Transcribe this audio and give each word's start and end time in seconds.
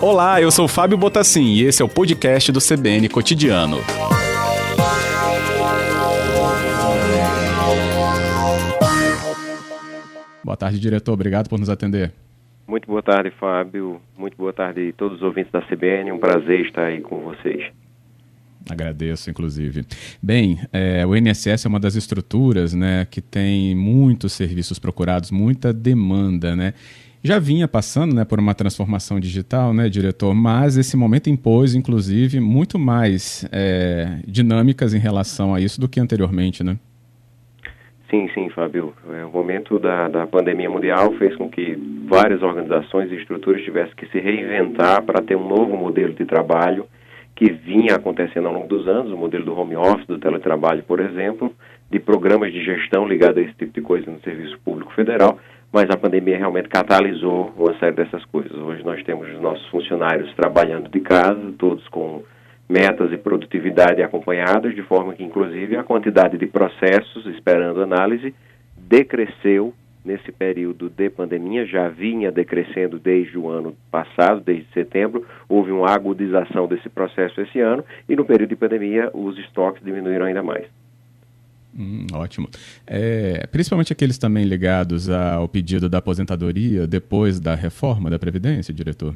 Olá, 0.00 0.42
eu 0.42 0.50
sou 0.50 0.66
Fábio 0.66 0.98
Botassin 0.98 1.54
e 1.54 1.62
esse 1.62 1.80
é 1.80 1.84
o 1.84 1.88
podcast 1.88 2.50
do 2.50 2.58
CBN 2.58 3.08
Cotidiano. 3.08 3.78
Boa 10.44 10.56
tarde, 10.56 10.80
diretor. 10.80 11.12
Obrigado 11.12 11.48
por 11.48 11.58
nos 11.58 11.70
atender. 11.70 12.12
Muito 12.66 12.86
boa 12.86 13.02
tarde, 13.02 13.30
Fábio. 13.30 14.00
Muito 14.16 14.36
boa 14.36 14.52
tarde 14.52 14.90
a 14.90 14.92
todos 14.92 15.18
os 15.18 15.22
ouvintes 15.22 15.52
da 15.52 15.62
CBN. 15.62 16.12
Um 16.12 16.18
prazer 16.18 16.60
estar 16.66 16.86
aí 16.86 17.00
com 17.00 17.20
vocês. 17.20 17.72
Agradeço, 18.68 19.30
inclusive. 19.30 19.84
Bem, 20.22 20.60
é, 20.72 21.04
o 21.06 21.16
INSS 21.16 21.64
é 21.64 21.68
uma 21.68 21.80
das 21.80 21.94
estruturas 21.94 22.72
né, 22.74 23.06
que 23.10 23.20
tem 23.20 23.74
muitos 23.74 24.32
serviços 24.32 24.78
procurados, 24.78 25.30
muita 25.30 25.72
demanda, 25.72 26.54
né? 26.54 26.74
já 27.24 27.38
vinha 27.38 27.68
passando 27.68 28.14
né, 28.14 28.24
por 28.24 28.40
uma 28.40 28.54
transformação 28.54 29.20
digital, 29.20 29.72
né, 29.72 29.88
diretor, 29.88 30.34
mas 30.34 30.76
esse 30.76 30.96
momento 30.96 31.30
impôs, 31.30 31.74
inclusive, 31.74 32.40
muito 32.40 32.78
mais 32.78 33.48
é, 33.52 34.18
dinâmicas 34.26 34.92
em 34.92 34.98
relação 34.98 35.54
a 35.54 35.60
isso 35.60 35.80
do 35.80 35.88
que 35.88 36.00
anteriormente, 36.00 36.64
né? 36.64 36.76
Sim, 38.10 38.28
sim, 38.34 38.50
Fábio. 38.50 38.92
É, 39.10 39.24
o 39.24 39.30
momento 39.30 39.78
da, 39.78 40.08
da 40.08 40.26
pandemia 40.26 40.68
mundial 40.68 41.12
fez 41.14 41.34
com 41.36 41.48
que 41.48 41.78
várias 42.06 42.42
organizações 42.42 43.10
e 43.10 43.14
estruturas 43.14 43.62
tivessem 43.62 43.94
que 43.96 44.06
se 44.08 44.18
reinventar 44.18 45.02
para 45.02 45.22
ter 45.22 45.36
um 45.36 45.48
novo 45.48 45.76
modelo 45.76 46.12
de 46.12 46.24
trabalho 46.26 46.84
que 47.42 47.50
vinha 47.50 47.96
acontecendo 47.96 48.46
ao 48.46 48.54
longo 48.54 48.68
dos 48.68 48.86
anos, 48.86 49.10
o 49.10 49.16
modelo 49.16 49.44
do 49.44 49.58
home 49.58 49.74
office, 49.74 50.06
do 50.06 50.16
teletrabalho, 50.16 50.84
por 50.84 51.00
exemplo, 51.00 51.52
de 51.90 51.98
programas 51.98 52.52
de 52.52 52.64
gestão 52.64 53.04
ligados 53.04 53.38
a 53.38 53.40
esse 53.40 53.54
tipo 53.54 53.72
de 53.72 53.80
coisa 53.80 54.08
no 54.08 54.20
Serviço 54.20 54.56
Público 54.64 54.94
Federal, 54.94 55.36
mas 55.72 55.90
a 55.90 55.96
pandemia 55.96 56.38
realmente 56.38 56.68
catalisou 56.68 57.52
uma 57.58 57.76
série 57.80 57.96
dessas 57.96 58.24
coisas. 58.26 58.52
Hoje 58.52 58.84
nós 58.84 59.02
temos 59.02 59.28
os 59.28 59.40
nossos 59.40 59.66
funcionários 59.70 60.32
trabalhando 60.34 60.88
de 60.88 61.00
casa, 61.00 61.52
todos 61.58 61.86
com 61.88 62.22
metas 62.68 63.10
e 63.10 63.16
produtividade 63.16 64.00
acompanhadas, 64.04 64.72
de 64.72 64.82
forma 64.82 65.12
que, 65.12 65.24
inclusive, 65.24 65.76
a 65.76 65.82
quantidade 65.82 66.38
de 66.38 66.46
processos 66.46 67.26
esperando 67.26 67.82
análise 67.82 68.32
decresceu 68.76 69.74
nesse 70.04 70.32
período 70.32 70.90
de 70.90 71.08
pandemia, 71.10 71.64
já 71.64 71.88
vinha 71.88 72.32
decrescendo 72.32 72.98
desde 72.98 73.38
o 73.38 73.48
ano 73.48 73.76
passado, 73.90 74.40
desde 74.40 74.66
setembro, 74.72 75.26
houve 75.48 75.70
uma 75.70 75.90
agudização 75.90 76.66
desse 76.66 76.88
processo 76.88 77.40
esse 77.40 77.60
ano, 77.60 77.84
e 78.08 78.16
no 78.16 78.24
período 78.24 78.50
de 78.50 78.56
pandemia 78.56 79.10
os 79.14 79.38
estoques 79.38 79.82
diminuíram 79.84 80.26
ainda 80.26 80.42
mais. 80.42 80.66
Hum, 81.74 82.06
ótimo. 82.12 82.48
É, 82.86 83.46
principalmente 83.46 83.92
aqueles 83.92 84.18
também 84.18 84.44
ligados 84.44 85.08
ao 85.08 85.48
pedido 85.48 85.88
da 85.88 85.98
aposentadoria 85.98 86.86
depois 86.86 87.40
da 87.40 87.54
reforma 87.54 88.10
da 88.10 88.18
Previdência, 88.18 88.74
diretor? 88.74 89.14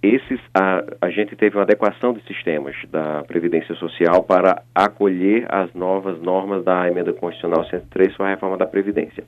Esses, 0.00 0.38
a, 0.54 0.84
a 1.02 1.10
gente 1.10 1.34
teve 1.34 1.56
uma 1.56 1.64
adequação 1.64 2.12
de 2.12 2.22
sistemas 2.22 2.76
da 2.88 3.24
Previdência 3.24 3.74
Social 3.74 4.22
para 4.22 4.62
acolher 4.72 5.44
as 5.48 5.74
novas 5.74 6.20
normas 6.22 6.64
da 6.64 6.86
Emenda 6.86 7.12
Constitucional 7.12 7.64
103 7.64 8.16
para 8.16 8.26
a 8.26 8.30
reforma 8.30 8.56
da 8.56 8.64
Previdência. 8.64 9.24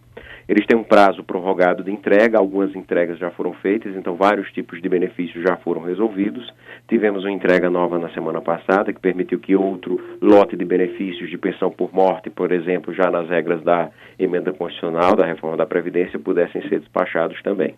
Eles 0.49 0.65
têm 0.67 0.79
um 0.79 0.85
prazo 0.85 1.25
prorrogado 1.25 1.83
de 1.83 1.91
entrega, 1.91 2.39
algumas 2.39 2.73
entregas 2.77 3.19
já 3.19 3.33
foram 3.33 3.53
feitas, 3.55 3.97
então 3.97 4.15
vários 4.15 4.53
tipos 4.53 4.81
de 4.81 4.89
benefícios 4.89 5.43
já 5.43 5.57
foram 5.57 5.83
resolvidos. 5.83 6.49
Tivemos 6.89 7.25
uma 7.25 7.33
entrega 7.33 7.69
nova 7.69 7.99
na 7.99 8.11
semana 8.11 8.41
passada, 8.41 8.93
que 8.93 9.01
permitiu 9.01 9.41
que 9.41 9.57
outro 9.57 10.01
lote 10.23 10.57
de 10.57 10.65
benefícios 10.65 11.31
de 11.31 11.37
pensão 11.37 11.73
por 11.73 11.93
morte, 11.93 12.31
por 12.31 12.53
exemplo, 12.53 12.95
já 12.95 13.11
nas 13.11 13.29
regras 13.29 13.61
da 13.65 13.91
emenda 14.17 14.53
constitucional, 14.53 15.17
da 15.17 15.27
reforma 15.27 15.57
da 15.57 15.67
Previdência, 15.67 16.17
pudessem 16.17 16.63
ser 16.69 16.79
despachados 16.79 17.43
também. 17.43 17.75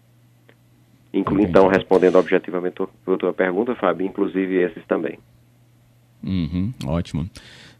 Então, 1.13 1.69
respondendo 1.69 2.17
objetivamente 2.17 2.83
a 2.83 3.17
tua 3.17 3.33
pergunta, 3.35 3.75
Fábio, 3.75 4.07
inclusive 4.07 4.63
esses 4.63 4.85
também. 4.87 5.19
Uhum, 6.25 6.73
ótimo. 6.87 7.29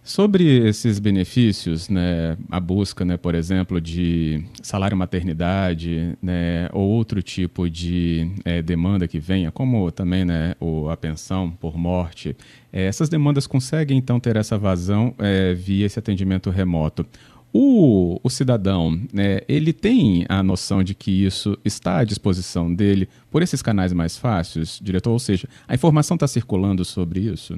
Sobre 0.05 0.67
esses 0.67 0.99
benefícios, 0.99 1.89
né, 1.89 2.37
a 2.51 2.59
busca, 2.59 3.05
né, 3.05 3.17
por 3.17 3.37
exemplo, 3.37 3.81
de 3.81 4.45
salário 4.61 4.97
maternidade, 4.97 6.19
né, 6.21 6.69
ou 6.73 6.89
outro 6.89 7.23
tipo 7.23 7.71
de 7.71 8.29
é, 8.45 8.61
demanda 8.61 9.07
que 9.07 9.21
venha, 9.21 9.53
como 9.53 9.93
também 9.93 10.25
né, 10.25 10.57
o, 10.59 10.91
a 10.91 10.97
pensão 10.97 11.53
por 11.53 11.79
morte, 11.79 12.37
é, 12.73 12.85
essas 12.85 13.09
demandas 13.09 13.47
conseguem 13.47 13.97
então 13.97 14.19
ter 14.19 14.37
essa 14.37 14.59
vazão 14.59 15.15
é, 15.19 15.55
via 15.55 15.87
esse 15.87 16.01
atendimento 16.01 16.51
remoto. 16.51 17.07
O, 17.53 18.19
o 18.23 18.31
cidadão, 18.31 18.99
né, 19.13 19.41
ele 19.47 19.73
tem 19.73 20.25
a 20.29 20.43
noção 20.43 20.83
de 20.83 20.95
que 20.95 21.25
isso 21.25 21.59
está 21.65 21.99
à 21.99 22.05
disposição 22.05 22.73
dele 22.73 23.09
por 23.31 23.43
esses 23.43 23.61
canais 23.61 23.93
mais 23.93 24.17
fáceis, 24.17 24.81
diretor? 24.83 25.11
Ou 25.11 25.19
seja, 25.19 25.47
a 25.69 25.75
informação 25.75 26.15
está 26.15 26.27
circulando 26.27 26.85
sobre 26.85 27.21
isso? 27.21 27.55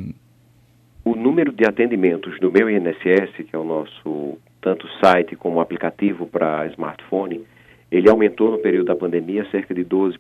o 1.05 1.15
número 1.15 1.53
de 1.53 1.67
atendimentos 1.67 2.41
do 2.41 2.51
meu 2.51 2.71
INSS, 2.71 3.37
que 3.37 3.55
é 3.55 3.59
o 3.59 3.65
nosso 3.65 4.39
tanto 4.61 4.89
site 4.99 5.37
como 5.37 5.61
aplicativo 5.61 6.27
para 6.27 6.67
smartphone, 6.69 7.45
ele 7.93 8.09
aumentou 8.09 8.51
no 8.51 8.59
período 8.59 8.87
da 8.87 8.97
pandemia 8.97 9.47
cerca 9.51 9.75
de 9.75 9.85
12%. 9.85 10.19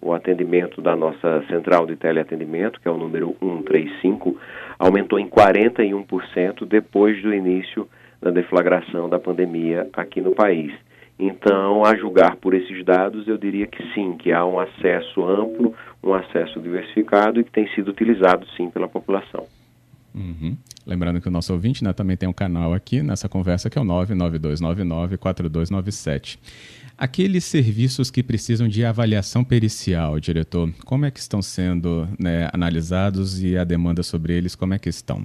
O 0.00 0.12
atendimento 0.12 0.82
da 0.82 0.94
nossa 0.94 1.42
central 1.48 1.86
de 1.86 1.96
teleatendimento, 1.96 2.78
que 2.78 2.86
é 2.86 2.90
o 2.90 2.98
número 2.98 3.34
135, 3.40 4.38
aumentou 4.78 5.18
em 5.18 5.28
41% 5.28 6.66
depois 6.66 7.20
do 7.22 7.32
início 7.32 7.88
da 8.22 8.30
deflagração 8.30 9.08
da 9.08 9.18
pandemia 9.18 9.88
aqui 9.92 10.20
no 10.20 10.32
país. 10.32 10.72
Então, 11.18 11.84
a 11.84 11.96
julgar 11.96 12.36
por 12.36 12.54
esses 12.54 12.84
dados, 12.84 13.26
eu 13.28 13.36
diria 13.36 13.66
que 13.66 13.82
sim, 13.92 14.16
que 14.16 14.32
há 14.32 14.46
um 14.46 14.58
acesso 14.58 15.22
amplo, 15.24 15.74
um 16.02 16.14
acesso 16.14 16.58
diversificado 16.60 17.40
e 17.40 17.44
que 17.44 17.50
tem 17.50 17.68
sido 17.74 17.90
utilizado 17.90 18.46
sim 18.56 18.70
pela 18.70 18.88
população. 18.88 19.46
Uhum. 20.14 20.56
Lembrando 20.86 21.20
que 21.20 21.28
o 21.28 21.30
nosso 21.30 21.52
ouvinte 21.52 21.84
né, 21.84 21.92
também 21.92 22.16
tem 22.16 22.28
um 22.28 22.32
canal 22.32 22.74
aqui 22.74 23.02
nessa 23.02 23.28
conversa 23.28 23.70
que 23.70 23.78
é 23.78 23.80
o 23.80 23.84
992994297. 23.84 26.38
Aqueles 26.98 27.44
serviços 27.44 28.10
que 28.10 28.22
precisam 28.22 28.68
de 28.68 28.84
avaliação 28.84 29.42
pericial, 29.42 30.20
diretor, 30.20 30.70
como 30.84 31.06
é 31.06 31.10
que 31.10 31.18
estão 31.18 31.40
sendo 31.40 32.06
né, 32.18 32.50
analisados 32.52 33.42
e 33.42 33.56
a 33.56 33.64
demanda 33.64 34.02
sobre 34.02 34.34
eles, 34.34 34.54
como 34.54 34.74
é 34.74 34.78
que 34.78 34.88
estão? 34.88 35.24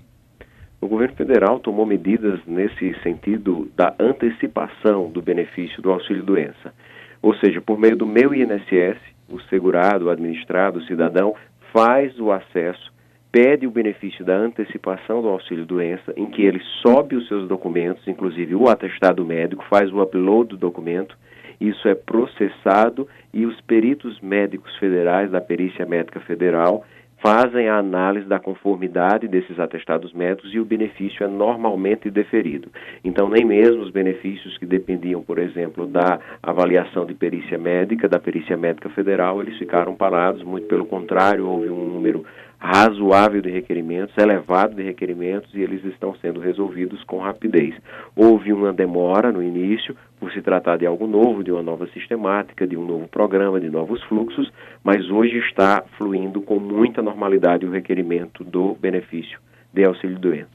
O 0.79 0.87
governo 0.87 1.15
federal 1.15 1.59
tomou 1.59 1.85
medidas 1.85 2.39
nesse 2.45 2.93
sentido 3.01 3.69
da 3.75 3.95
antecipação 3.99 5.09
do 5.09 5.21
benefício 5.21 5.81
do 5.81 5.91
auxílio-doença. 5.91 6.73
Ou 7.21 7.33
seja, 7.35 7.59
por 7.59 7.79
meio 7.79 7.95
do 7.95 8.05
meu 8.05 8.33
INSS, 8.33 8.97
o 9.27 9.39
segurado, 9.49 10.05
o 10.05 10.09
administrado, 10.09 10.79
o 10.79 10.83
cidadão, 10.83 11.35
faz 11.73 12.19
o 12.19 12.31
acesso 12.31 12.95
pede 13.37 13.67
o 13.67 13.71
benefício 13.71 14.25
da 14.25 14.35
antecipação 14.35 15.21
do 15.21 15.27
auxílio-doença, 15.27 16.13
em 16.15 16.25
que 16.25 16.41
ele 16.41 16.59
sobe 16.81 17.15
os 17.15 17.27
seus 17.27 17.47
documentos, 17.47 18.07
inclusive 18.07 18.55
o 18.55 18.67
atestado 18.67 19.23
médico, 19.23 19.63
faz 19.69 19.91
o 19.91 20.01
upload 20.01 20.49
do 20.49 20.57
documento, 20.57 21.15
isso 21.61 21.87
é 21.87 21.93
processado 21.95 23.07
e 23.31 23.45
os 23.45 23.59
peritos 23.61 24.19
médicos 24.21 24.75
federais 24.77 25.29
da 25.29 25.39
Perícia 25.39 25.85
Médica 25.85 26.19
Federal 26.21 26.83
fazem 27.19 27.67
a 27.67 27.77
análise 27.77 28.27
da 28.27 28.39
conformidade 28.39 29.27
desses 29.27 29.59
atestados 29.59 30.13
médicos 30.13 30.53
e 30.53 30.59
o 30.59 30.65
benefício 30.65 31.23
é 31.23 31.27
normalmente 31.27 32.09
deferido. 32.09 32.69
Então, 33.03 33.29
nem 33.29 33.43
mesmo 33.43 33.81
os 33.81 33.89
benefícios 33.89 34.57
que 34.57 34.65
dependiam, 34.65 35.21
por 35.21 35.39
exemplo, 35.39 35.87
da 35.87 36.19
avaliação 36.41 37.05
de 37.05 37.13
perícia 37.13 37.57
médica, 37.57 38.07
da 38.07 38.19
Perícia 38.19 38.55
Médica 38.55 38.89
Federal, 38.89 39.41
eles 39.41 39.57
ficaram 39.57 39.95
parados, 39.95 40.43
muito 40.43 40.67
pelo 40.67 40.85
contrário, 40.85 41.47
houve 41.47 41.69
um 41.69 41.85
número 41.85 42.23
razoável 42.59 43.41
de 43.41 43.49
requerimentos, 43.49 44.17
elevado 44.17 44.75
de 44.75 44.83
requerimentos 44.83 45.53
e 45.53 45.61
eles 45.61 45.83
estão 45.85 46.15
sendo 46.15 46.39
resolvidos 46.39 47.03
com 47.03 47.19
rapidez. 47.19 47.75
Houve 48.15 48.51
uma 48.51 48.73
demora 48.73 49.31
no 49.31 49.43
início, 49.43 49.95
por 50.19 50.31
se 50.31 50.41
tratar 50.41 50.77
de 50.77 50.85
algo 50.85 51.05
novo, 51.05 51.43
de 51.43 51.51
uma 51.51 51.61
nova 51.61 51.87
sistemática, 51.89 52.65
de 52.65 52.75
um 52.75 52.85
novo 52.85 53.07
programa, 53.07 53.59
de 53.59 53.69
novos 53.69 54.01
fluxos, 54.03 54.51
mas 54.83 55.09
hoje 55.09 55.37
está 55.37 55.83
fluindo 55.97 56.41
com 56.41 56.59
muita 56.59 57.01
normalidade 57.01 57.65
o 57.65 57.71
requerimento 57.71 58.43
do 58.43 58.75
benefício 58.75 59.39
de 59.71 59.83
auxílio-doença. 59.83 60.49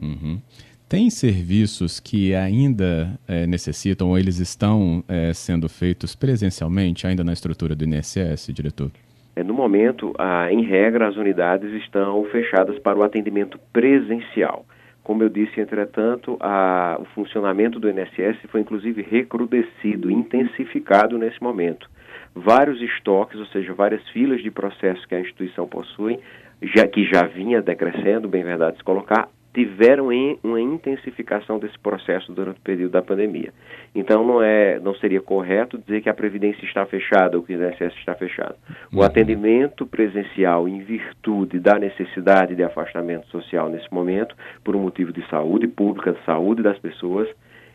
Uhum. 0.00 0.40
Tem 0.88 1.08
serviços 1.08 2.00
que 2.00 2.34
ainda 2.34 3.18
é, 3.26 3.46
necessitam 3.46 4.08
ou 4.08 4.18
eles 4.18 4.38
estão 4.38 5.04
é, 5.08 5.32
sendo 5.32 5.68
feitos 5.68 6.14
presencialmente, 6.14 7.06
ainda 7.06 7.22
na 7.22 7.32
estrutura 7.32 7.74
do 7.74 7.84
INSS, 7.84 8.52
diretor? 8.52 8.90
É, 9.36 9.42
no 9.42 9.54
momento, 9.54 10.12
em 10.50 10.62
regra, 10.62 11.08
as 11.08 11.16
unidades 11.16 11.72
estão 11.82 12.24
fechadas 12.26 12.78
para 12.78 12.98
o 12.98 13.02
atendimento 13.02 13.58
presencial. 13.72 14.64
Como 15.02 15.22
eu 15.22 15.28
disse, 15.28 15.60
entretanto, 15.60 16.36
a, 16.40 16.96
o 17.00 17.04
funcionamento 17.06 17.80
do 17.80 17.88
INSS 17.88 18.38
foi 18.48 18.60
inclusive 18.60 19.02
recrudescido, 19.02 20.10
intensificado 20.10 21.18
nesse 21.18 21.42
momento. 21.42 21.88
Vários 22.34 22.80
estoques, 22.80 23.38
ou 23.38 23.46
seja, 23.46 23.72
várias 23.72 24.06
filas 24.10 24.42
de 24.42 24.50
processos 24.50 25.04
que 25.06 25.14
a 25.14 25.20
instituição 25.20 25.66
possui, 25.66 26.18
já, 26.62 26.86
que 26.86 27.04
já 27.04 27.22
vinha 27.22 27.62
decrescendo, 27.62 28.28
bem 28.28 28.44
verdade 28.44 28.76
se 28.76 28.84
colocar, 28.84 29.28
tiveram 29.52 30.12
em 30.12 30.38
uma 30.42 30.60
intensificação 30.60 31.58
desse 31.58 31.78
processo 31.78 32.32
durante 32.32 32.58
o 32.58 32.62
período 32.62 32.92
da 32.92 33.02
pandemia. 33.02 33.52
Então 33.94 34.24
não 34.24 34.42
é, 34.42 34.78
não 34.78 34.94
seria 34.94 35.20
correto 35.20 35.78
dizer 35.78 36.02
que 36.02 36.08
a 36.08 36.14
previdência 36.14 36.64
está 36.64 36.86
fechada 36.86 37.36
ou 37.36 37.42
que 37.42 37.54
o 37.54 37.62
INSS 37.62 37.94
está 37.96 38.14
fechado. 38.14 38.54
O 38.92 38.98
uhum. 38.98 39.02
atendimento 39.02 39.86
presencial 39.86 40.68
em 40.68 40.80
virtude 40.80 41.58
da 41.58 41.78
necessidade 41.78 42.54
de 42.54 42.62
afastamento 42.62 43.26
social 43.28 43.68
nesse 43.68 43.92
momento, 43.92 44.36
por 44.62 44.76
um 44.76 44.80
motivo 44.80 45.12
de 45.12 45.26
saúde 45.28 45.66
pública, 45.66 46.12
de 46.12 46.24
saúde 46.24 46.62
das 46.62 46.78
pessoas, 46.78 47.28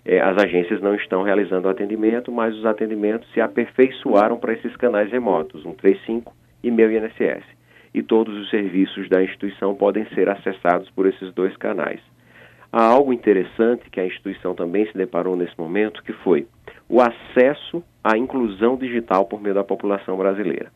é, 0.06 0.22
as 0.22 0.38
agências 0.38 0.80
não 0.82 0.96
estão 0.96 1.24
realizando 1.24 1.68
o 1.68 1.72
atendimento, 1.72 2.32
mas 2.32 2.56
os 2.56 2.66
atendimentos 2.66 3.28
se 3.34 3.42
aperfeiçoaram 3.42 4.38
para 4.38 4.54
esses 4.54 4.76
canais 4.78 5.12
remotos, 5.12 5.64
135 5.64 6.34
e 6.64 6.72
meu 6.72 6.92
INSS. 6.92 7.44
E 7.96 8.04
todos 8.04 8.38
os 8.38 8.50
serviços 8.50 9.08
da 9.08 9.24
instituição 9.24 9.74
podem 9.74 10.06
ser 10.08 10.28
acessados 10.28 10.90
por 10.90 11.06
esses 11.08 11.34
dois 11.34 11.56
canais. 11.56 12.02
Há 12.70 12.84
algo 12.84 13.14
interessante 13.14 13.90
que 13.90 14.02
a 14.02 14.06
instituição 14.06 14.54
também 14.54 14.86
se 14.86 14.98
deparou 14.98 15.38
nesse 15.38 15.58
momento, 15.58 16.04
que 16.04 16.12
foi 16.12 16.46
o 16.90 17.00
acesso 17.00 17.82
à 18.04 18.18
inclusão 18.18 18.76
digital 18.76 19.24
por 19.24 19.42
meio 19.42 19.56
da 19.56 19.64
população 19.64 20.18
brasileira. 20.18 20.74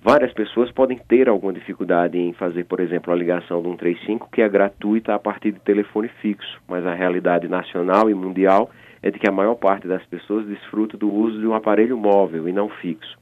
Várias 0.00 0.32
pessoas 0.32 0.70
podem 0.70 0.98
ter 0.98 1.28
alguma 1.28 1.52
dificuldade 1.52 2.16
em 2.16 2.32
fazer, 2.32 2.64
por 2.66 2.78
exemplo, 2.78 3.12
a 3.12 3.16
ligação 3.16 3.60
do 3.60 3.70
135, 3.70 4.28
que 4.30 4.40
é 4.40 4.48
gratuita 4.48 5.16
a 5.16 5.18
partir 5.18 5.50
de 5.50 5.58
telefone 5.58 6.06
fixo, 6.22 6.62
mas 6.68 6.86
a 6.86 6.94
realidade 6.94 7.48
nacional 7.48 8.08
e 8.08 8.14
mundial 8.14 8.70
é 9.02 9.10
de 9.10 9.18
que 9.18 9.28
a 9.28 9.32
maior 9.32 9.56
parte 9.56 9.88
das 9.88 10.06
pessoas 10.06 10.46
desfruta 10.46 10.96
do 10.96 11.12
uso 11.12 11.40
de 11.40 11.46
um 11.48 11.54
aparelho 11.54 11.98
móvel 11.98 12.48
e 12.48 12.52
não 12.52 12.68
fixo. 12.68 13.18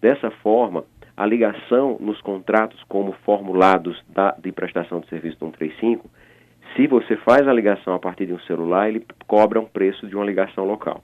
Dessa 0.00 0.30
forma, 0.30 0.84
a 1.16 1.26
ligação 1.26 1.96
nos 2.00 2.20
contratos 2.20 2.82
como 2.88 3.12
formulados 3.24 4.02
da, 4.08 4.32
de 4.32 4.50
prestação 4.52 5.00
de 5.00 5.08
serviço 5.08 5.36
do 5.38 5.46
135, 5.46 6.08
se 6.76 6.86
você 6.86 7.16
faz 7.16 7.46
a 7.46 7.52
ligação 7.52 7.94
a 7.94 7.98
partir 7.98 8.26
de 8.26 8.32
um 8.32 8.40
celular, 8.40 8.88
ele 8.88 9.04
cobra 9.26 9.60
um 9.60 9.66
preço 9.66 10.06
de 10.06 10.16
uma 10.16 10.24
ligação 10.24 10.64
local. 10.64 11.02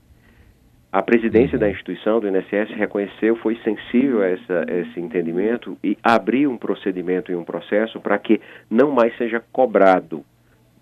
A 0.91 1.03
presidência 1.03 1.59
da 1.59 1.69
instituição, 1.69 2.19
do 2.19 2.29
INSS, 2.29 2.71
reconheceu, 2.75 3.37
foi 3.37 3.57
sensível 3.57 4.23
a, 4.23 4.27
essa, 4.27 4.65
a 4.67 4.75
esse 4.79 4.99
entendimento 4.99 5.77
e 5.85 5.99
abriu 6.03 6.51
um 6.51 6.57
procedimento 6.57 7.31
e 7.31 7.37
um 7.37 7.45
processo 7.45 8.01
para 8.01 8.19
que 8.19 8.41
não 8.71 8.91
mais 8.91 9.15
seja 9.19 9.43
cobrado 9.53 10.25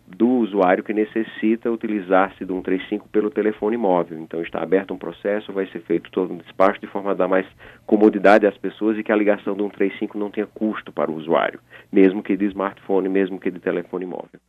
do 0.06 0.28
usuário 0.28 0.84
que 0.84 0.92
necessita 0.92 1.70
utilizar-se 1.70 2.44
do 2.44 2.54
135 2.54 3.08
pelo 3.08 3.30
telefone 3.30 3.76
móvel. 3.76 4.18
Então 4.18 4.40
está 4.42 4.62
aberto 4.62 4.94
um 4.94 4.98
processo, 4.98 5.52
vai 5.52 5.66
ser 5.66 5.80
feito 5.80 6.10
todo 6.10 6.32
um 6.32 6.38
despacho 6.38 6.80
de 6.80 6.86
forma 6.86 7.10
a 7.10 7.14
dar 7.14 7.28
mais 7.28 7.46
comodidade 7.86 8.46
às 8.46 8.56
pessoas 8.56 8.98
e 8.98 9.02
que 9.02 9.12
a 9.12 9.16
ligação 9.16 9.54
do 9.54 9.64
135 9.64 10.18
não 10.18 10.30
tenha 10.30 10.46
custo 10.46 10.92
para 10.92 11.10
o 11.10 11.16
usuário, 11.16 11.60
mesmo 11.90 12.22
que 12.22 12.36
de 12.36 12.44
smartphone, 12.46 13.08
mesmo 13.08 13.40
que 13.40 13.50
de 13.50 13.58
telefone 13.58 14.06
móvel. 14.06 14.40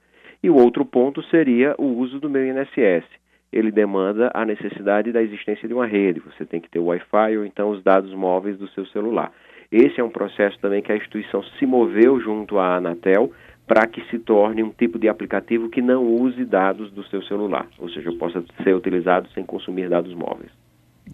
E 0.43 0.49
o 0.49 0.55
outro 0.55 0.85
ponto 0.85 1.23
seria 1.23 1.73
o 1.77 1.85
uso 1.85 2.19
do 2.19 2.29
meu 2.29 2.45
INSS 2.45 3.05
ele 3.51 3.71
demanda 3.71 4.29
a 4.33 4.45
necessidade 4.45 5.11
da 5.11 5.21
existência 5.21 5.67
de 5.67 5.73
uma 5.73 5.85
rede. 5.85 6.19
Você 6.19 6.45
tem 6.45 6.59
que 6.59 6.69
ter 6.69 6.79
o 6.79 6.85
Wi-Fi 6.85 7.37
ou 7.37 7.45
então 7.45 7.69
os 7.69 7.81
dados 7.81 8.13
móveis 8.13 8.57
do 8.57 8.67
seu 8.69 8.85
celular. 8.87 9.31
Esse 9.71 9.99
é 9.99 10.03
um 10.03 10.09
processo 10.09 10.57
também 10.59 10.81
que 10.81 10.91
a 10.91 10.95
instituição 10.95 11.43
se 11.43 11.65
moveu 11.65 12.19
junto 12.21 12.57
à 12.57 12.75
Anatel 12.75 13.31
para 13.67 13.85
que 13.85 14.01
se 14.09 14.17
torne 14.17 14.63
um 14.63 14.71
tipo 14.71 14.97
de 14.97 15.09
aplicativo 15.09 15.69
que 15.69 15.81
não 15.81 16.03
use 16.05 16.45
dados 16.45 16.89
do 16.91 17.05
seu 17.07 17.21
celular, 17.23 17.67
ou 17.77 17.89
seja, 17.89 18.11
possa 18.13 18.43
ser 18.63 18.73
utilizado 18.73 19.27
sem 19.33 19.43
consumir 19.43 19.89
dados 19.89 20.13
móveis. 20.13 20.51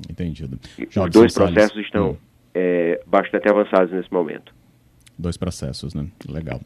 Entendido. 0.09 0.59
Os 0.79 1.11
dois 1.11 1.33
processos 1.33 1.77
estão 1.77 2.11
hum. 2.11 2.17
é, 2.53 3.01
bastante 3.07 3.49
avançados 3.49 3.91
nesse 3.91 4.11
momento. 4.13 4.53
Dois 5.17 5.37
processos, 5.37 5.93
né? 5.93 6.07
Legal 6.27 6.61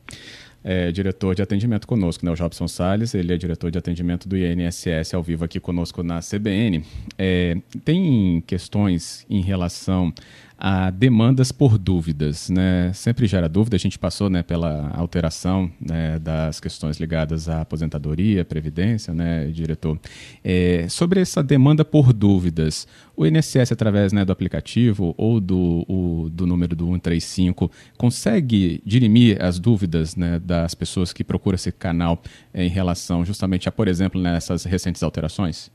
é, 0.68 0.92
diretor 0.92 1.34
de 1.34 1.42
atendimento 1.42 1.88
conosco, 1.88 2.26
né? 2.26 2.32
O 2.32 2.36
Jobson 2.36 2.68
Salles, 2.68 3.16
ele 3.16 3.34
é 3.34 3.38
diretor 3.38 3.72
de 3.72 3.78
atendimento 3.78 4.28
do 4.28 4.36
INSS 4.36 5.14
ao 5.14 5.24
vivo 5.24 5.46
aqui 5.46 5.62
conosco 5.62 6.04
na 6.04 6.20
CBN. 6.20 6.84
É, 7.18 7.56
tem 7.86 8.44
questões 8.46 9.26
em 9.30 9.42
relação 9.42 10.14
a 10.58 10.90
demandas 10.90 11.52
por 11.52 11.78
dúvidas, 11.78 12.50
né? 12.50 12.92
Sempre 12.94 13.28
gera 13.28 13.48
dúvida. 13.48 13.76
A 13.76 13.80
gente 13.80 14.00
passou, 14.00 14.28
né, 14.30 14.42
pela 14.42 14.90
alteração 14.96 15.72
né, 15.80 16.18
das 16.18 16.60
questões 16.60 17.00
ligadas 17.00 17.48
à 17.48 17.62
aposentadoria, 17.62 18.44
previdência, 18.44 19.14
né, 19.14 19.46
diretor. 19.48 20.00
É, 20.44 20.88
sobre 20.90 21.22
essa 21.22 21.44
demanda 21.44 21.86
por 21.86 22.12
dúvidas, 22.12 22.88
o 23.16 23.26
INSS 23.26 23.72
através 23.72 24.12
né, 24.12 24.26
do 24.26 24.32
aplicativo 24.32 25.14
ou 25.16 25.40
do, 25.40 25.86
o, 25.88 26.30
do 26.32 26.48
número 26.48 26.76
do 26.76 26.86
135 26.86 27.72
consegue 27.96 28.82
dirimir 28.84 29.42
as 29.42 29.60
dúvidas 29.60 30.16
né, 30.16 30.40
das 30.62 30.76
pessoas 30.76 31.14
que 31.14 31.24
procuram 31.24 31.56
esse 31.56 31.72
canal 31.72 32.20
é, 32.54 32.64
em 32.64 32.70
relação 32.70 33.24
justamente 33.26 33.68
a, 33.68 33.72
por 33.72 33.88
exemplo, 33.88 34.20
nessas 34.20 34.66
recentes 34.66 35.04
alterações? 35.04 35.72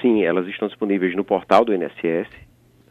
Sim, 0.00 0.22
elas 0.22 0.46
estão 0.48 0.68
disponíveis 0.68 1.14
no 1.14 1.24
portal 1.24 1.64
do 1.64 1.72
INSS 1.74 2.28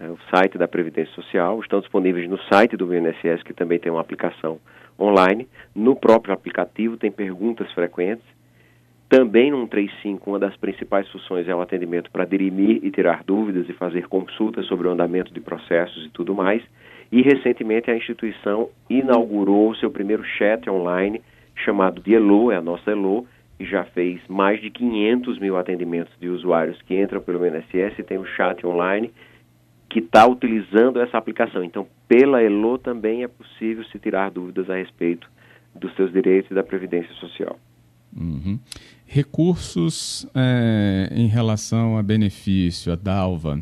é, 0.01 0.09
o 0.09 0.17
site 0.35 0.57
da 0.57 0.67
Previdência 0.67 1.13
Social, 1.13 1.59
estão 1.59 1.79
disponíveis 1.79 2.27
no 2.27 2.39
site 2.51 2.75
do 2.75 2.91
INSS, 2.91 3.43
que 3.43 3.53
também 3.53 3.77
tem 3.77 3.91
uma 3.91 4.01
aplicação 4.01 4.59
online. 4.99 5.47
No 5.75 5.95
próprio 5.95 6.33
aplicativo 6.33 6.97
tem 6.97 7.11
perguntas 7.11 7.71
frequentes. 7.71 8.25
Também 9.07 9.51
no 9.51 9.59
135, 9.59 10.27
uma 10.27 10.39
das 10.39 10.57
principais 10.57 11.07
funções 11.09 11.47
é 11.47 11.53
o 11.53 11.61
atendimento 11.61 12.09
para 12.09 12.25
dirimir 12.25 12.79
e 12.83 12.89
tirar 12.89 13.23
dúvidas 13.23 13.69
e 13.69 13.73
fazer 13.73 14.07
consultas 14.07 14.65
sobre 14.65 14.87
o 14.87 14.91
andamento 14.91 15.31
de 15.31 15.39
processos 15.39 16.03
e 16.03 16.09
tudo 16.09 16.33
mais. 16.33 16.63
E 17.11 17.21
recentemente 17.21 17.91
a 17.91 17.95
instituição 17.95 18.69
inaugurou 18.89 19.69
o 19.69 19.75
seu 19.75 19.91
primeiro 19.91 20.23
chat 20.23 20.69
online 20.69 21.21
chamado 21.55 22.01
de 22.01 22.15
Elo, 22.15 22.51
é 22.51 22.55
a 22.55 22.61
nossa 22.61 22.91
Elo, 22.91 23.27
e 23.59 23.65
já 23.65 23.83
fez 23.83 24.19
mais 24.27 24.61
de 24.61 24.71
500 24.71 25.39
mil 25.39 25.57
atendimentos 25.57 26.13
de 26.19 26.29
usuários 26.29 26.81
que 26.81 26.99
entram 26.99 27.21
pelo 27.21 27.45
INSS 27.45 27.99
e 27.99 28.03
tem 28.03 28.17
o 28.17 28.25
chat 28.25 28.65
online 28.65 29.11
que 29.91 29.99
está 29.99 30.25
utilizando 30.25 30.99
essa 30.99 31.17
aplicação. 31.17 31.63
Então, 31.63 31.85
pela 32.07 32.41
ELO 32.41 32.77
também 32.77 33.23
é 33.23 33.27
possível 33.27 33.83
se 33.85 33.99
tirar 33.99 34.31
dúvidas 34.31 34.69
a 34.69 34.75
respeito 34.75 35.29
dos 35.75 35.93
seus 35.95 36.11
direitos 36.11 36.49
e 36.49 36.53
da 36.53 36.63
Previdência 36.63 37.13
Social. 37.15 37.59
Uhum. 38.15 38.57
Recursos 39.05 40.27
é, 40.33 41.09
em 41.11 41.27
relação 41.27 41.97
a 41.97 42.03
benefício, 42.03 42.91
a 42.91 42.95
DALVA, 42.95 43.61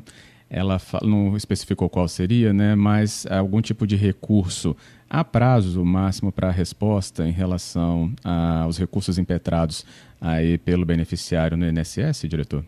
ela 0.50 0.78
não 1.04 1.38
especificou 1.38 1.90
qual 1.90 2.08
seria, 2.08 2.52
né, 2.52 2.76
mas 2.76 3.26
algum 3.30 3.62
tipo 3.62 3.86
de 3.86 3.96
recurso 3.96 4.76
Há 5.10 5.24
prazo 5.24 5.84
máximo 5.84 6.32
para 6.32 6.50
a 6.50 6.52
resposta 6.52 7.24
em 7.26 7.32
relação 7.32 8.12
aos 8.64 8.78
recursos 8.78 9.18
impetrados 9.18 9.84
aí 10.22 10.60
pelo 10.60 10.86
beneficiário 10.86 11.58
no 11.58 11.66
INSS, 11.66 12.28
diretor? 12.30 12.64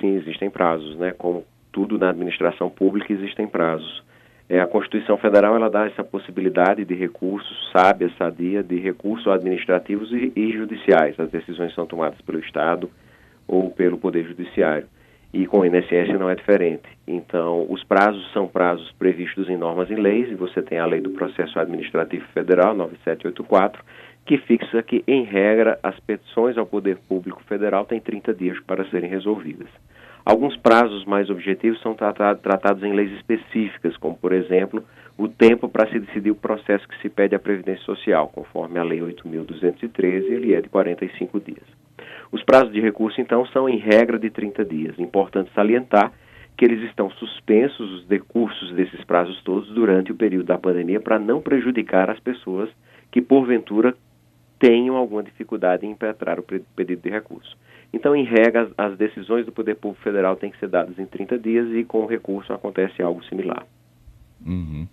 Sim, 0.00 0.14
existem 0.14 0.48
prazos, 0.48 0.96
né? 0.96 1.10
Como 1.18 1.44
tudo 1.72 1.98
na 1.98 2.10
administração 2.10 2.70
pública 2.70 3.12
existem 3.12 3.48
prazos. 3.48 4.00
É, 4.48 4.60
a 4.60 4.66
Constituição 4.66 5.16
Federal 5.18 5.56
ela 5.56 5.68
dá 5.68 5.86
essa 5.86 6.04
possibilidade 6.04 6.84
de 6.84 6.94
recursos, 6.94 7.70
sábia, 7.72 8.08
sadia, 8.16 8.62
de 8.62 8.78
recursos 8.78 9.26
administrativos 9.26 10.12
e, 10.12 10.32
e 10.36 10.52
judiciais. 10.52 11.18
As 11.18 11.30
decisões 11.30 11.74
são 11.74 11.84
tomadas 11.84 12.20
pelo 12.20 12.38
Estado 12.38 12.88
ou 13.48 13.70
pelo 13.70 13.98
Poder 13.98 14.24
Judiciário. 14.24 14.86
E 15.32 15.46
com 15.46 15.60
o 15.60 15.64
INSS 15.64 16.18
não 16.18 16.28
é 16.28 16.34
diferente. 16.34 16.88
Então, 17.06 17.64
os 17.68 17.84
prazos 17.84 18.32
são 18.32 18.48
prazos 18.48 18.90
previstos 18.98 19.48
em 19.48 19.56
normas 19.56 19.88
e 19.88 19.94
leis, 19.94 20.28
e 20.30 20.34
você 20.34 20.60
tem 20.60 20.78
a 20.78 20.86
Lei 20.86 21.00
do 21.00 21.10
Processo 21.10 21.58
Administrativo 21.58 22.26
Federal, 22.34 22.74
9784, 22.74 23.82
que 24.26 24.38
fixa 24.38 24.82
que, 24.82 25.04
em 25.06 25.22
regra, 25.22 25.78
as 25.82 25.98
petições 26.00 26.58
ao 26.58 26.66
Poder 26.66 26.98
Público 27.08 27.42
Federal 27.44 27.84
têm 27.84 28.00
30 28.00 28.34
dias 28.34 28.58
para 28.60 28.84
serem 28.86 29.08
resolvidas. 29.08 29.68
Alguns 30.24 30.56
prazos 30.56 31.04
mais 31.04 31.30
objetivos 31.30 31.80
são 31.80 31.94
tratados 31.94 32.82
em 32.82 32.92
leis 32.92 33.12
específicas, 33.12 33.96
como, 33.96 34.16
por 34.16 34.32
exemplo, 34.32 34.84
o 35.16 35.28
tempo 35.28 35.68
para 35.68 35.88
se 35.88 35.98
decidir 35.98 36.30
o 36.30 36.34
processo 36.34 36.86
que 36.88 37.00
se 37.00 37.08
pede 37.08 37.34
à 37.34 37.38
Previdência 37.38 37.84
Social, 37.84 38.28
conforme 38.28 38.78
a 38.78 38.82
Lei 38.82 39.00
8.213, 39.00 40.30
ele 40.30 40.54
é 40.54 40.60
de 40.60 40.68
45 40.68 41.40
dias. 41.40 41.64
Os 42.32 42.42
prazos 42.42 42.72
de 42.72 42.80
recurso, 42.80 43.20
então, 43.20 43.44
são 43.46 43.68
em 43.68 43.78
regra 43.78 44.18
de 44.18 44.30
30 44.30 44.64
dias. 44.64 44.98
Importante 44.98 45.50
salientar 45.54 46.12
que 46.56 46.64
eles 46.64 46.82
estão 46.82 47.10
suspensos, 47.12 47.90
os 47.90 48.06
decursos 48.06 48.72
desses 48.72 49.02
prazos 49.04 49.40
todos, 49.42 49.68
durante 49.70 50.12
o 50.12 50.14
período 50.14 50.46
da 50.46 50.58
pandemia, 50.58 51.00
para 51.00 51.18
não 51.18 51.40
prejudicar 51.40 52.10
as 52.10 52.20
pessoas 52.20 52.68
que, 53.10 53.22
porventura, 53.22 53.94
tenham 54.58 54.94
alguma 54.94 55.22
dificuldade 55.22 55.86
em 55.86 55.92
impetrar 55.92 56.38
o 56.38 56.42
pedido 56.42 57.02
de 57.02 57.08
recurso. 57.08 57.56
Então, 57.92 58.14
em 58.14 58.24
regra, 58.24 58.70
as 58.76 58.96
decisões 58.96 59.46
do 59.46 59.52
Poder 59.52 59.74
Público 59.76 60.04
Federal 60.04 60.36
têm 60.36 60.50
que 60.50 60.58
ser 60.58 60.68
dadas 60.68 60.98
em 60.98 61.06
30 61.06 61.38
dias 61.38 61.66
e 61.74 61.82
com 61.82 62.02
o 62.02 62.06
recurso 62.06 62.52
acontece 62.52 63.02
algo 63.02 63.24
similar. 63.24 63.66
Uhum. 64.46 64.86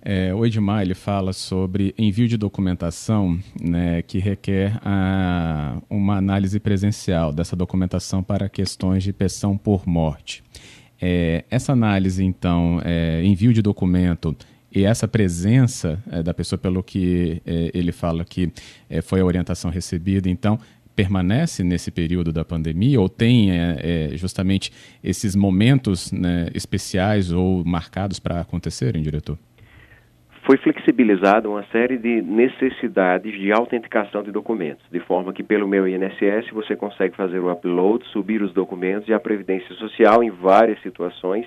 É, 0.00 0.32
o 0.32 0.46
Edmar 0.46 0.82
ele 0.82 0.94
fala 0.94 1.32
sobre 1.32 1.94
envio 1.98 2.28
de 2.28 2.36
documentação 2.36 3.38
né, 3.60 4.00
que 4.02 4.18
requer 4.18 4.78
a, 4.84 5.82
uma 5.90 6.16
análise 6.16 6.60
presencial 6.60 7.32
dessa 7.32 7.56
documentação 7.56 8.22
para 8.22 8.48
questões 8.48 9.02
de 9.02 9.12
pensão 9.12 9.56
por 9.56 9.86
morte. 9.86 10.42
É, 11.00 11.44
essa 11.50 11.72
análise, 11.72 12.24
então, 12.24 12.80
é, 12.84 13.22
envio 13.24 13.52
de 13.52 13.62
documento 13.62 14.36
E 14.70 14.84
essa 14.84 15.08
presença 15.08 16.02
é, 16.10 16.22
da 16.22 16.34
pessoa, 16.34 16.58
pelo 16.58 16.82
que 16.82 17.40
é, 17.46 17.70
ele 17.72 17.92
fala 17.92 18.24
que 18.24 18.52
é, 18.90 19.00
foi 19.00 19.20
a 19.20 19.24
orientação 19.24 19.70
recebida, 19.70 20.28
então 20.28 20.58
permanece 20.94 21.62
nesse 21.62 21.90
período 21.92 22.32
da 22.32 22.44
pandemia 22.44 23.00
ou 23.00 23.08
tem 23.08 23.50
justamente 24.14 24.72
esses 25.00 25.36
momentos 25.36 26.10
né, 26.10 26.48
especiais 26.52 27.30
ou 27.30 27.64
marcados 27.64 28.18
para 28.18 28.40
acontecerem, 28.40 29.00
diretor? 29.00 29.38
Foi 30.48 30.56
flexibilizada 30.56 31.46
uma 31.46 31.62
série 31.64 31.98
de 31.98 32.22
necessidades 32.22 33.38
de 33.38 33.52
autenticação 33.52 34.22
de 34.22 34.32
documentos, 34.32 34.82
de 34.90 34.98
forma 34.98 35.30
que 35.30 35.42
pelo 35.42 35.68
meu 35.68 35.86
INSS 35.86 36.48
você 36.54 36.74
consegue 36.74 37.14
fazer 37.14 37.38
o 37.38 37.52
upload, 37.52 38.02
subir 38.06 38.40
os 38.40 38.50
documentos 38.54 39.06
e 39.08 39.12
a 39.12 39.20
Previdência 39.20 39.74
Social, 39.74 40.24
em 40.24 40.30
várias 40.30 40.80
situações, 40.80 41.46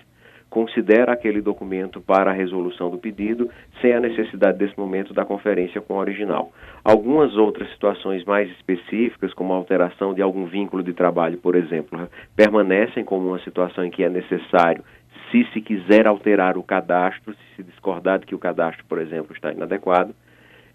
considera 0.52 1.14
aquele 1.14 1.42
documento 1.42 2.00
para 2.00 2.30
a 2.30 2.34
resolução 2.34 2.92
do 2.92 3.00
pedido, 3.00 3.50
sem 3.82 3.92
a 3.92 4.00
necessidade 4.00 4.60
desse 4.60 4.78
momento 4.78 5.16
da 5.16 5.26
conferência 5.26 5.82
com 5.82 5.96
o 5.96 5.98
original. 5.98 6.52
Algumas 6.84 7.36
outras 7.36 7.72
situações 7.72 8.24
mais 8.26 8.52
específicas, 8.52 9.34
como 9.34 9.52
a 9.52 9.56
alteração 9.56 10.14
de 10.14 10.22
algum 10.22 10.46
vínculo 10.46 10.84
de 10.84 10.94
trabalho, 10.94 11.40
por 11.40 11.56
exemplo, 11.56 12.08
permanecem 12.36 13.04
como 13.04 13.30
uma 13.30 13.40
situação 13.40 13.84
em 13.84 13.90
que 13.90 14.04
é 14.04 14.10
necessário 14.10 14.84
se 15.32 15.46
se 15.54 15.62
quiser 15.62 16.06
alterar 16.06 16.58
o 16.58 16.64
cadastro, 16.64 17.34
se 17.34 17.56
se 17.56 17.64
discordar 17.64 18.20
de 18.20 18.26
que 18.26 18.36
o 18.36 18.40
cadastro, 18.40 18.84
por 18.86 19.00
exemplo, 19.00 19.34
está 19.34 19.52
inadequado, 19.52 20.14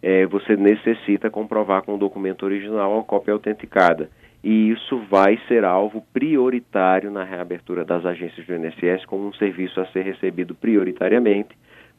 é, 0.03 0.27
você 0.27 0.57
necessita 0.57 1.31
comprovar 1.31 1.83
com 1.83 1.95
o 1.95 1.99
documento 1.99 2.45
original 2.45 2.99
a 2.99 3.05
cópia 3.05 3.33
autenticada. 3.33 4.11
E 4.43 4.71
isso 4.71 4.99
vai 5.11 5.39
ser 5.49 5.65
alvo 5.65 6.05
prioritário 6.13 7.11
na 7.11 7.25
reabertura 7.25 7.85
das 7.85 8.05
agências 8.05 8.47
do 8.47 8.55
INSS 8.55 9.05
como 9.07 9.27
um 9.27 9.33
serviço 9.33 9.81
a 9.81 9.87
ser 9.87 10.03
recebido 10.03 10.55
prioritariamente 10.55 11.57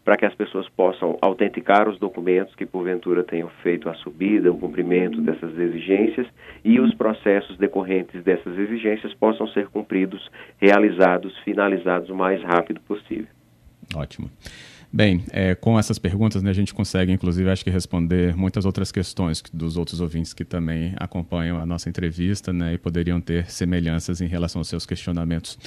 para 0.08 0.16
que 0.16 0.26
as 0.26 0.34
pessoas 0.34 0.70
possam 0.70 1.18
autenticar 1.22 1.90
os 1.90 2.00
documentos 2.00 2.56
que 2.56 2.66
porventura 2.66 3.26
tenham 3.26 3.50
feito 3.62 3.90
a 3.90 3.94
subida, 3.96 4.50
o 4.50 4.58
cumprimento 4.58 5.20
dessas 5.20 5.60
exigências 5.60 6.26
e 6.64 6.80
os 6.80 6.96
processos 6.96 7.58
decorrentes 7.58 8.24
dessas 8.24 8.58
exigências 8.58 9.14
possam 9.16 9.46
ser 9.50 9.68
cumpridos, 9.68 10.32
realizados, 10.62 11.38
finalizados 11.40 12.10
o 12.10 12.16
mais 12.16 12.42
rápido 12.42 12.80
possível. 12.88 13.28
Ótimo. 13.94 14.30
Bem, 14.92 15.24
é, 15.32 15.54
com 15.54 15.78
essas 15.78 16.00
perguntas 16.00 16.42
né, 16.42 16.50
a 16.50 16.54
gente 16.54 16.74
consegue, 16.74 17.12
inclusive, 17.12 17.50
acho 17.50 17.64
que 17.64 17.70
responder 17.70 18.36
muitas 18.36 18.66
outras 18.66 18.92
questões 18.92 19.44
dos 19.54 19.76
outros 19.76 20.00
ouvintes 20.00 20.34
que 20.34 20.46
também 20.46 20.94
acompanham 20.98 21.60
a 21.60 21.66
nossa 21.66 21.90
entrevista 21.90 22.54
né, 22.54 22.74
e 22.74 22.78
poderiam 22.78 23.20
ter 23.20 23.50
semelhanças 23.52 24.22
em 24.22 24.28
relação 24.28 24.62
aos 24.62 24.70
seus 24.70 24.86
questionamentos. 24.86 25.60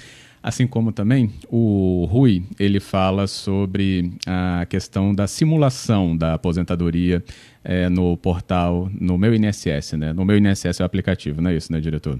Assim 0.42 0.66
como 0.66 0.90
também 0.90 1.34
o 1.50 2.08
Rui, 2.10 2.42
ele 2.58 2.80
fala 2.80 3.26
sobre 3.26 4.10
a 4.26 4.64
questão 4.64 5.14
da 5.14 5.26
simulação 5.26 6.16
da 6.16 6.32
aposentadoria 6.32 7.22
é, 7.62 7.90
no 7.90 8.16
portal, 8.16 8.90
no 8.98 9.18
meu 9.18 9.34
INSS, 9.34 9.92
né? 9.98 10.14
No 10.14 10.24
meu 10.24 10.38
INSS 10.38 10.80
é 10.80 10.82
o 10.82 10.86
aplicativo, 10.86 11.42
não 11.42 11.50
é 11.50 11.56
isso, 11.56 11.70
né, 11.70 11.78
diretor? 11.78 12.18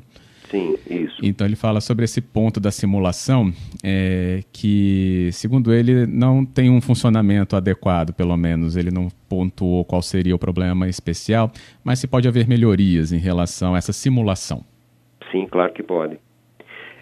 Sim, 0.51 0.77
isso. 0.89 1.17
Então 1.23 1.47
ele 1.47 1.55
fala 1.55 1.81
sobre 1.81 2.05
esse 2.05 2.21
ponto 2.21 2.59
da 2.59 2.73
simulação, 2.73 3.53
é, 3.85 4.41
que, 4.53 5.31
segundo 5.33 5.73
ele, 5.73 6.07
não 6.07 6.45
tem 6.45 6.69
um 6.69 6.81
funcionamento 6.81 7.55
adequado, 7.55 8.13
pelo 8.13 8.37
menos. 8.37 8.77
Ele 8.77 8.91
não 8.91 9.09
pontuou 9.29 9.85
qual 9.85 10.03
seria 10.03 10.35
o 10.35 10.39
problema 10.39 10.89
especial, 10.89 11.53
mas 11.85 12.01
se 12.01 12.09
pode 12.09 12.27
haver 12.27 12.49
melhorias 12.49 13.13
em 13.13 13.19
relação 13.19 13.75
a 13.75 13.79
essa 13.79 13.93
simulação. 13.93 14.65
Sim, 15.31 15.47
claro 15.47 15.73
que 15.73 15.83
pode. 15.83 16.19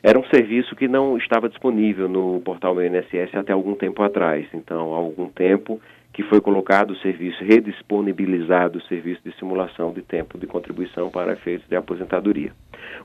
Era 0.03 0.19
um 0.19 0.25
serviço 0.27 0.77
que 0.77 0.87
não 0.87 1.17
estava 1.17 1.49
disponível 1.49 2.09
no 2.09 2.41
portal 2.41 2.75
meu 2.75 2.87
INSS 2.87 3.35
até 3.35 3.53
algum 3.53 3.75
tempo 3.75 4.03
atrás. 4.03 4.47
Então, 4.53 4.95
há 4.95 4.99
algum 4.99 5.29
tempo 5.29 5.81
que 6.13 6.23
foi 6.25 6.41
colocado 6.41 6.91
o 6.91 6.97
serviço, 6.97 7.45
redisponibilizado 7.45 8.79
o 8.79 8.83
serviço 8.83 9.21
de 9.25 9.33
simulação 9.37 9.93
de 9.93 10.03
tempo 10.03 10.39
de 10.39 10.47
contribuição 10.47 11.11
para 11.11 11.33
efeitos 11.33 11.69
de 11.69 11.77
aposentadoria. 11.77 12.53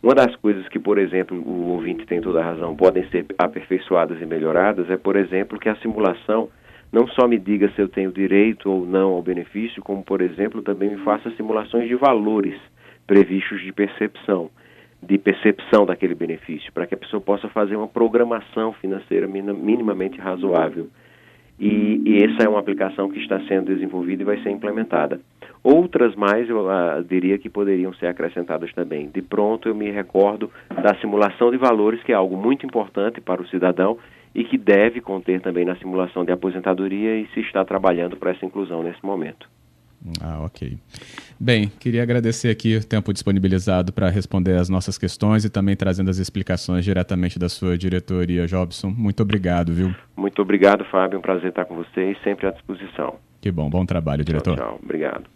Uma 0.02 0.16
das 0.16 0.36
coisas 0.38 0.68
que, 0.68 0.80
por 0.80 0.98
exemplo, 0.98 1.38
o 1.38 1.70
ouvinte 1.74 2.06
tem 2.06 2.22
toda 2.22 2.42
a 2.42 2.46
razão, 2.46 2.76
podem 2.76 3.08
ser 3.10 3.26
aperfeiçoadas 3.38 4.22
e 4.22 4.26
melhoradas 4.26 4.90
é, 4.90 4.98
por 4.98 5.16
exemplo, 5.16 5.60
que 5.60 5.70
a 5.70 5.76
simulação 5.76 6.50
não 6.92 7.08
só 7.08 7.28
me 7.28 7.40
diga 7.40 7.70
se 7.70 7.82
eu 7.82 7.90
tenho 7.90 8.12
direito 8.12 8.70
ou 8.70 8.86
não 8.86 9.14
ao 9.14 9.22
benefício, 9.22 9.82
como, 9.82 10.04
por 10.04 10.22
exemplo, 10.22 10.62
também 10.62 10.92
me 10.92 10.98
faça 11.04 11.32
simulações 11.32 11.88
de 11.88 11.96
valores 11.96 12.56
previstos 13.08 13.62
de 13.62 13.72
percepção, 13.72 14.50
de 15.02 15.18
percepção 15.18 15.86
daquele 15.86 16.16
benefício, 16.16 16.72
para 16.72 16.86
que 16.86 16.94
a 16.94 16.98
pessoa 16.98 17.20
possa 17.20 17.50
fazer 17.50 17.76
uma 17.76 17.88
programação 17.88 18.74
financeira 18.74 19.28
minimamente 19.28 20.20
razoável. 20.20 20.88
E, 21.64 22.02
e, 22.06 22.24
essa 22.26 22.44
é 22.44 22.50
uma 22.50 22.60
aplicação 22.60 23.10
que 23.10 23.18
está 23.20 23.40
sendo 23.48 23.74
desenvolvida 23.74 24.22
e 24.22 24.26
vai 24.26 24.38
ser 24.44 24.50
implementada. 24.50 25.22
Outras 25.64 26.14
mais, 26.14 26.50
eu 26.50 26.66
uh, 26.66 27.02
diria 27.08 27.38
que 27.38 27.50
poderiam 27.50 27.94
ser 27.94 28.08
acrescentadas 28.08 28.74
também. 28.74 29.08
De 29.08 29.22
pronto, 29.22 29.70
eu 29.70 29.74
me 29.74 29.90
recordo 29.90 30.52
da 30.70 30.94
simulação 30.96 31.52
de 31.52 31.58
valores, 31.58 32.04
que 32.04 32.12
é 32.12 32.16
algo 32.16 32.36
muito 32.36 32.66
importante 32.66 33.22
para 33.22 33.42
o 33.42 33.48
cidadão 33.48 33.98
e 34.36 34.44
que 34.44 34.58
deve 34.58 35.00
conter 35.00 35.40
também 35.40 35.64
na 35.64 35.78
simulação 35.78 36.26
de 36.26 36.34
aposentadoria 36.34 37.16
e 37.16 37.28
se 37.28 37.40
está 37.40 37.64
trabalhando 37.64 38.18
para 38.18 38.32
essa 38.32 38.46
inclusão 38.46 38.84
nesse 38.84 39.06
momento. 39.06 39.48
Ah, 40.22 40.42
ok. 40.42 40.78
Bem, 41.40 41.72
queria 41.80 42.04
agradecer 42.04 42.50
aqui 42.50 42.76
o 42.78 42.84
tempo 42.84 43.14
disponibilizado 43.14 43.94
para 43.94 44.10
responder 44.10 44.58
as 44.58 44.70
nossas 44.70 44.98
questões 44.98 45.46
e 45.46 45.50
também 45.50 45.76
trazendo 45.76 46.10
as 46.10 46.18
explicações 46.18 46.84
diretamente 46.84 47.40
da 47.40 47.48
sua 47.48 47.78
diretoria, 47.78 48.46
Jobson. 48.46 48.90
Muito 48.90 49.24
obrigado, 49.24 49.74
viu? 49.74 49.94
Muito 50.16 50.42
obrigado, 50.42 50.84
Fábio. 50.86 51.20
Um 51.20 51.22
prazer 51.22 51.50
estar 51.50 51.66
com 51.66 51.76
você 51.76 52.12
e 52.12 52.18
sempre 52.24 52.48
à 52.48 52.52
disposição. 52.52 53.16
Que 53.40 53.52
bom. 53.52 53.70
Bom 53.70 53.86
trabalho, 53.86 54.24
diretor. 54.24 54.56
Tchau, 54.56 54.68
tchau. 54.68 54.80
Obrigado. 54.84 55.24